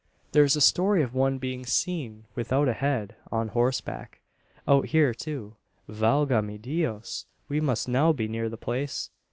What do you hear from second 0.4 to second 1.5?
is a story of one